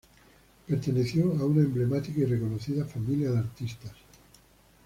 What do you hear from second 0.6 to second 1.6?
Perteneció a